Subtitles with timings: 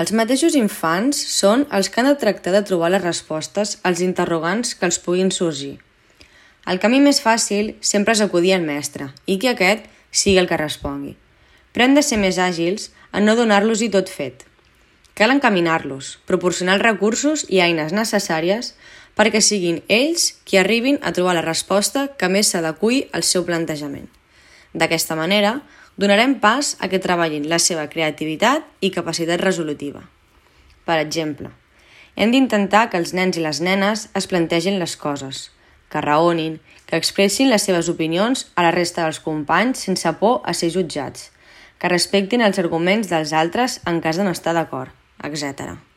[0.00, 4.72] Els mateixos infants són els que han de tractar de trobar les respostes als interrogants
[4.72, 5.74] que els puguin sorgir.
[6.72, 10.60] El camí més fàcil sempre és acudir al mestre i que aquest sigui el que
[10.60, 11.16] respongui.
[11.74, 14.46] Però hem de ser més àgils en no donar-los-hi tot fet.
[15.18, 18.72] Cal encaminar-los, proporcionar els recursos i eines necessàries
[19.18, 24.08] perquè siguin ells qui arribin a trobar la resposta que més s'adequi al seu plantejament.
[24.74, 25.60] D'aquesta manera,
[25.96, 30.04] donarem pas a que treballin la seva creativitat i capacitat resolutiva.
[30.86, 31.50] Per exemple,
[32.16, 35.50] hem d'intentar que els nens i les nenes es plantegin les coses,
[35.90, 40.54] que raonin, que expressin les seves opinions a la resta dels companys sense por a
[40.54, 41.30] ser jutjats,
[41.78, 44.92] que respectin els arguments dels altres en cas de no estar d'acord,
[45.24, 45.89] etc.